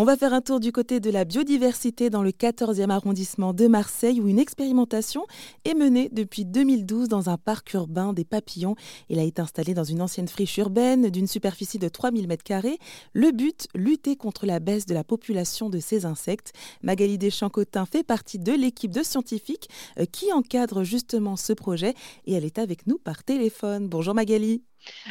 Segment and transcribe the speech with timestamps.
[0.00, 3.66] On va faire un tour du côté de la biodiversité dans le 14e arrondissement de
[3.66, 5.26] Marseille où une expérimentation
[5.64, 8.76] est menée depuis 2012 dans un parc urbain des papillons.
[9.08, 12.76] Il a été installé dans une ancienne friche urbaine d'une superficie de 3000 m2.
[13.12, 16.52] Le but, lutter contre la baisse de la population de ces insectes.
[16.84, 19.68] Magali Deschamps-Cotin fait partie de l'équipe de scientifiques
[19.98, 21.94] euh, qui encadre justement ce projet
[22.24, 23.88] et elle est avec nous par téléphone.
[23.88, 24.62] Bonjour Magali.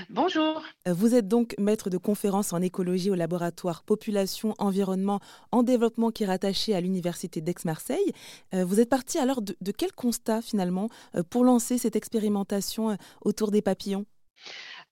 [0.09, 0.63] Bonjour.
[0.87, 5.19] Euh, vous êtes donc maître de conférence en écologie au laboratoire Population Environnement
[5.51, 8.13] en développement qui est rattaché à l'université d'Aix-Marseille.
[8.53, 13.51] Euh, vous êtes parti alors de, quel constat finalement euh, pour lancer cette expérimentation autour
[13.51, 14.05] des papillons?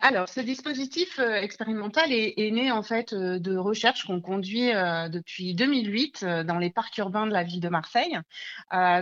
[0.02, 5.08] Alors, ce dispositif euh, expérimental est, né en fait euh, de recherches qu'on conduit euh,
[5.08, 8.18] depuis 2008 dans les parcs urbains de la ville de Marseille.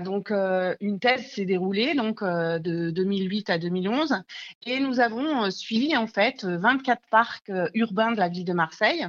[0.03, 4.23] donc, une thèse s'est déroulée donc de 2008 à 2011
[4.65, 9.05] et nous avons suivi en fait 24 parcs urbains de la ville de Marseille.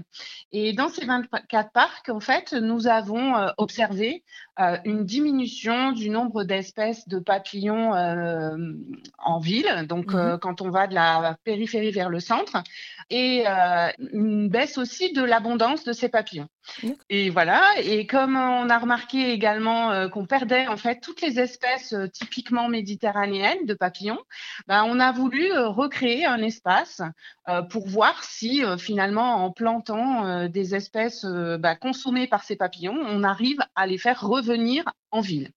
[0.53, 4.25] Et dans ces 24 parcs, en fait, nous avons observé
[4.85, 7.93] une diminution du nombre d'espèces de papillons
[9.19, 9.87] en ville.
[9.89, 12.63] Donc, mmh quand on va de la périphérie vers le centre
[13.11, 16.49] et euh, une baisse aussi de l'abondance de ces papillons.
[17.11, 21.39] Et voilà, et comme on a remarqué également euh, qu'on perdait en fait toutes les
[21.39, 24.21] espèces euh, typiquement méditerranéennes de papillons,
[24.67, 27.03] bah, on a voulu recréer un espace
[27.71, 33.59] pour voir si finalement en plantant des espèces bah, consommées par ces papillons, on arrive
[33.75, 35.51] à les faire revenir en ville.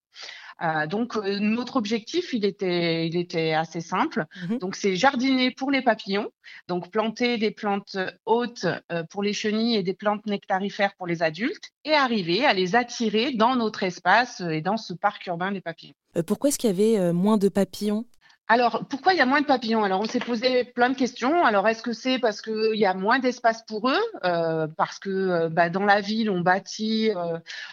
[0.62, 4.26] Euh, donc euh, notre objectif, il était, il était assez simple.
[4.50, 6.32] Mmh donc c'est jardiner pour les papillons,
[6.68, 11.22] donc planter des plantes hautes euh, pour les chenilles et des plantes nectarifères pour les
[11.22, 15.62] adultes, et arriver à les attirer dans notre espace et dans ce parc urbain des
[15.62, 15.94] papillons.
[16.26, 18.06] pourquoi est-ce qu'il y avait moins de papillons?
[18.50, 19.84] Alors, pourquoi il y a moins de papillons?
[19.84, 21.44] Alors, on s'est posé plein de questions.
[21.44, 24.00] Alors, est-ce que c'est parce qu'il y a moins d'espace pour eux?
[24.23, 27.12] Euh, Parce que euh, bah, dans la ville, on bâtit,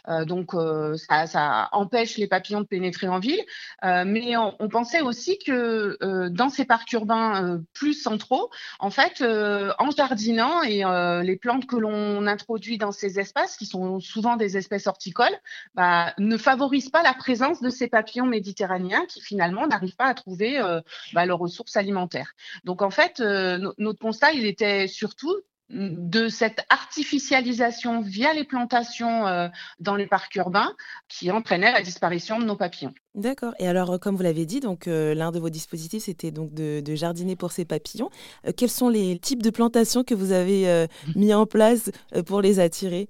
[0.08, 0.52] euh, donc
[0.96, 3.40] ça, empêche les papillons de pénétrer en ville.
[3.82, 5.96] mais on, pensait aussi que
[6.28, 8.50] dans ces parcs urbains plus centraux,
[8.80, 10.82] en fait, en jardinant et
[11.22, 15.36] les plantes que l'on introduit dans ces espaces, qui sont souvent des espèces horticoles,
[15.74, 20.14] bah, ne favorisent pas la présence de ces papillons méditerranéens qui finalement n'arrivent pas à
[20.14, 20.63] trouver
[21.12, 22.32] bah, leurs ressources alimentaires.
[22.64, 25.34] Donc en fait, euh, notre constat, il était surtout
[25.70, 29.48] de cette artificialisation via les plantations euh,
[29.80, 30.74] dans les parcs urbains
[31.08, 32.92] qui entraînait la disparition de nos papillons.
[33.14, 33.54] D'accord.
[33.58, 37.34] Et alors, comme vous l'avez dit, donc l'un de vos dispositifs, c'était donc de, jardiner
[37.34, 38.10] pour ces papillons.
[38.56, 40.86] quels sont les types de plantations que vous avez
[41.16, 41.90] mis en place
[42.26, 43.08] pour les attirer?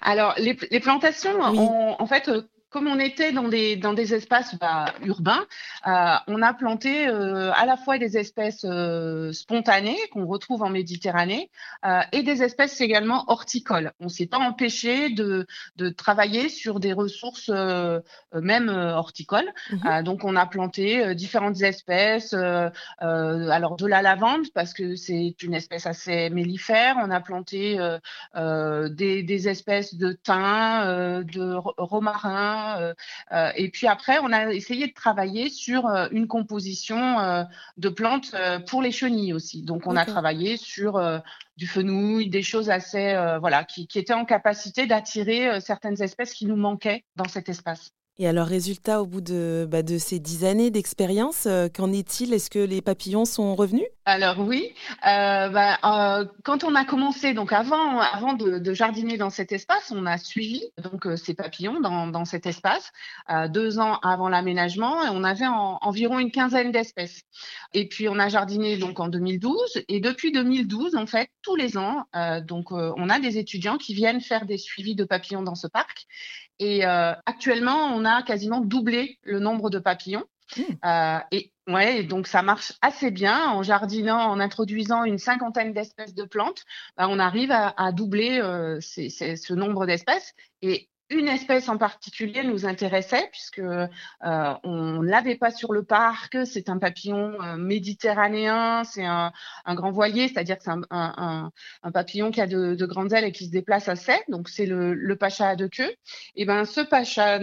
[0.00, 2.30] Alors, les, plantations, en fait,
[2.70, 5.44] comme on était dans des, dans des espaces bah, urbains,
[5.86, 10.70] euh, on a planté euh, à la fois des espèces euh, spontanées qu'on retrouve en
[10.70, 11.50] Méditerranée
[12.12, 13.92] et des espèces également horticoles.
[14.00, 17.50] On ne s'est pas empêché de, de, travailler sur des ressources
[18.32, 19.50] même horticoles.
[19.70, 20.02] Mhm.
[20.04, 25.86] donc on a planté différentes espèces, alors de la lavande parce que c'est une espèce
[25.86, 26.96] assez mellifère.
[27.02, 27.78] On a planté
[28.36, 32.94] des, des, espèces de thym, de romarin euh,
[33.32, 38.34] euh, et puis après, on a essayé de travailler sur euh, une composition de plantes
[38.68, 39.62] pour les chenilles aussi.
[39.62, 41.00] Donc, on a travaillé sur
[41.56, 46.46] du fenouil, des choses assez, voilà, qui, qui, étaient en capacité d'attirer certaines espèces qui
[46.46, 47.92] nous manquaient dans cet espace.
[48.22, 52.34] Et alors, résultat, au bout de, bah, ces dix années d'expérience, qu'en est-il?
[52.34, 53.86] Est-ce que les papillons sont revenus?
[54.10, 54.74] Alors oui,
[55.06, 60.04] euh, bah, euh, quand on a commencé, donc avant, de, jardiner dans cet espace, on
[60.04, 62.92] a suivi donc euh, ces papillons dans, cet espace
[63.48, 67.22] deux ans avant l'aménagement et on avait environ une quinzaine d'espèces.
[67.72, 71.78] Et puis on a jardiné donc en 2012 et depuis 2012 en fait tous les
[71.78, 72.04] ans,
[72.46, 76.06] donc on a des étudiants qui viennent faire des suivis de papillons dans ce parc
[76.60, 80.24] et actuellement on a quasiment doublé le nombre de papillons.
[80.56, 81.20] Mmh.
[81.30, 86.24] et Ouais, donc ça marche assez bien en jardinant, en introduisant une cinquantaine d'espèces de
[86.24, 86.64] plantes,
[86.96, 90.34] bah, on arrive à, doubler euh, ce nombre d'espèces.
[90.62, 93.86] Et une espèce en particulier nous intéressait puisque euh,
[94.20, 96.38] on l'avait pas sur le parc.
[96.46, 99.32] C'est un papillon euh, méditerranéen, c'est un,
[99.68, 101.50] grand voilier, c'est-à-dire que c'est un,
[101.92, 104.16] papillon qui a de, grandes ailes et qui se déplace assez.
[104.28, 105.92] Donc c'est le, pacha à deux queues.
[106.36, 107.38] Et ben ce pacha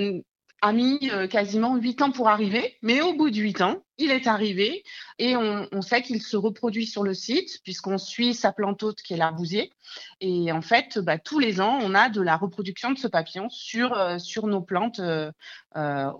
[0.61, 4.11] a mis euh, quasiment huit ans pour arriver, mais au bout de huit ans, il
[4.11, 4.83] est arrivé
[5.17, 9.13] et on, sait qu'il se reproduit sur le site puisqu'on suit sa plante hôte qui
[9.13, 9.71] est l'arbousier.
[10.21, 13.49] Et en fait, bah, tous les ans, on a de la reproduction de ce papillon
[13.49, 15.31] sur, euh, nos plantes euh,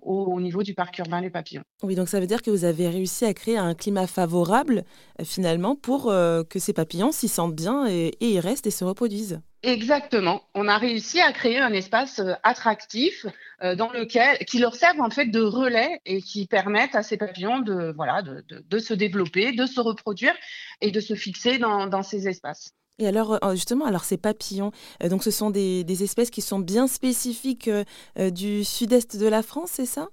[0.01, 1.63] au, niveau du parc urbain Les Papillons.
[1.84, 4.84] Oui, donc ça veut dire que vous avez réussi à créer un climat favorable
[5.24, 9.39] finalement pour que ces papillons s'y sentent bien et y restent et se reproduisent.
[9.67, 10.43] Exactement.
[10.55, 13.25] On a réussi à créer un espace euh, attractif
[13.61, 17.17] euh, dans lequel, qui leur serve en fait de relais et qui permettent à ces
[17.17, 20.33] papillons de, voilà, de, se développer, de se reproduire
[20.79, 22.71] et de se fixer dans, ces espaces.
[22.97, 24.71] Et alors, euh, justement, alors ces papillons,
[25.03, 27.69] donc ce sont des, espèces qui sont bien spécifiques
[28.17, 30.07] du sud-est de la France, c'est ça?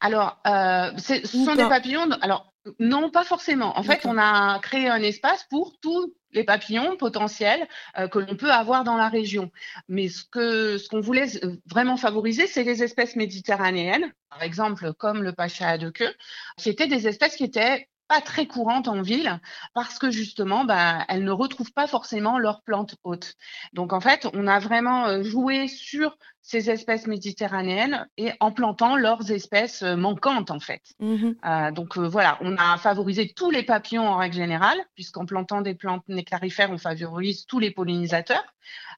[0.00, 2.10] Alors, ce sont des papillons.
[2.20, 3.76] Alors, non, pas forcément.
[3.76, 7.66] En fait, on a créé un espace pour tous les papillons potentiels
[7.98, 9.50] euh, que l'on peut avoir dans la région.
[9.88, 14.92] Mais ce que ce qu'on voulait euh, vraiment favoriser, c'est les espèces méditerranéennes, par exemple
[14.94, 16.14] comme le pacha à deux queues,
[16.56, 19.40] qui étaient des espèces qui étaient pas très courantes en ville
[19.72, 23.36] parce que justement, bah, elles ne retrouvent pas forcément leurs plantes hautes.
[23.72, 28.96] Donc en fait, on a vraiment euh, joué sur ces espèces méditerranéennes et en plantant
[28.96, 30.82] leurs espèces euh, manquantes en fait.
[30.98, 35.24] Mmh euh, donc euh, voilà, on a favorisé tous les papillons en règle générale, puisqu'en
[35.24, 38.44] plantant des plantes néctarifères, on favorise tous les pollinisateurs,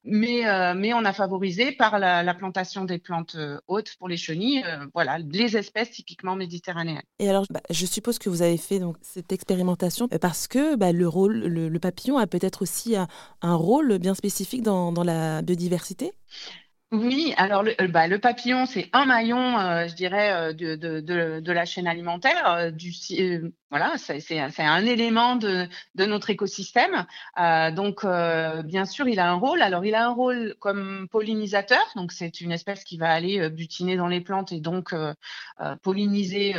[0.03, 0.43] mais,
[0.75, 3.35] mais on a favorisé par la, plantation des plantes
[3.67, 4.63] hautes pour les chenilles,
[4.93, 7.01] voilà, les espèces typiquement méditerranéennes.
[7.19, 10.91] Et alors, bah, je suppose que vous avez fait donc, cette expérimentation parce que bah,
[10.91, 13.07] le, rôle, le, papillon a peut-être aussi un,
[13.41, 16.13] un, rôle bien spécifique dans la biodiversité?
[16.91, 21.51] Oui, alors le, euh, bah, le papillon, c'est un maillon, euh, je dirais, euh, de,
[21.51, 22.71] la chaîne alimentaire.
[22.71, 22.93] du,
[23.71, 27.05] voilà, c'est un élément de, notre écosystème.
[27.73, 28.05] donc,
[28.65, 29.61] bien sûr, il a un rôle.
[29.61, 31.83] Alors, il a un rôle comme pollinisateur.
[31.95, 34.93] Donc, c'est une espèce qui va aller butiner dans les plantes et donc
[35.81, 36.55] polliniser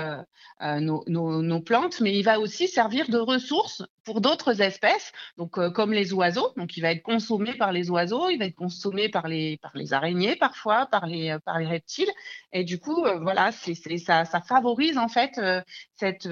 [0.61, 2.01] nos, nos, plantes.
[2.01, 6.53] Mais il va aussi servir de ressource pour d'autres espèces, donc comme les oiseaux.
[6.57, 9.73] Donc, il va être consommé par les oiseaux, il va être consommé par les, par
[9.75, 12.11] les araignées parfois par les, euh, par les reptiles.
[12.53, 15.61] Et du coup, euh, voilà, c'est, ça, ça, favorise en fait euh,
[15.97, 16.29] cette,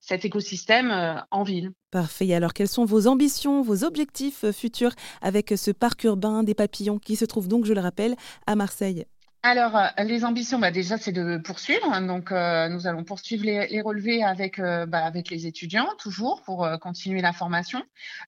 [0.00, 1.72] cet écosystème en ville.
[1.90, 2.32] Parfait.
[2.34, 7.16] Alors, quelles sont vos ambitions, vos objectifs futurs avec ce parc urbain des papillons qui
[7.16, 8.16] se trouve donc, je le rappelle,
[8.46, 9.04] à Marseille?
[9.46, 12.00] Alors, euh, les ambitions, bah, déjà, c'est de poursuivre.
[12.00, 16.66] Donc, euh, nous allons poursuivre les, relevés avec, euh, bah, avec les étudiants, toujours, pour
[16.80, 17.82] continuer la formation.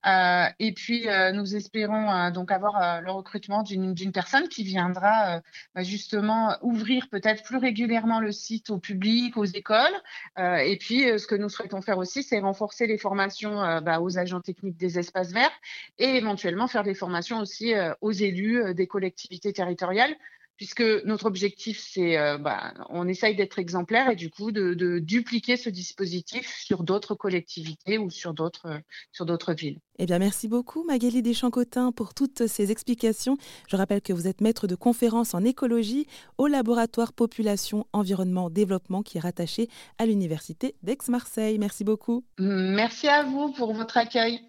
[0.04, 5.40] et puis, nous espérons donc avoir le recrutement d'une personne qui viendra
[5.74, 9.96] bah, justement ouvrir peut-être plus régulièrement le site au public, aux écoles.
[10.38, 13.60] et puis, ce que nous souhaitons faire aussi, c'est renforcer les formations
[14.00, 15.58] aux agents techniques des espaces verts
[15.98, 17.72] et éventuellement faire des formations aussi
[18.02, 20.14] aux élus des collectivités territoriales
[20.56, 25.56] puisque notre objectif, c'est, euh, bah, on essaye d'être exemplaire et du coup de, dupliquer
[25.56, 28.81] ce dispositif sur d'autres collectivités ou sur d'autres,
[29.12, 29.79] sur d'autres villes.
[29.99, 33.37] Eh bien, merci beaucoup Magali Deschamps-Cotin pour toutes ces explications.
[33.69, 36.06] Je rappelle que vous êtes maître de conférence en écologie
[36.38, 39.69] au laboratoire Population, Environnement, Développement qui est rattaché
[39.99, 41.59] à l'Université d'Aix-Marseille.
[41.59, 42.25] Merci beaucoup.
[42.38, 44.47] Merci à vous pour votre accueil.